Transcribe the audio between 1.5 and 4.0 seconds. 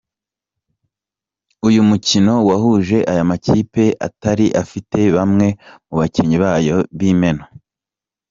Uyu mukino wahuje aya makipe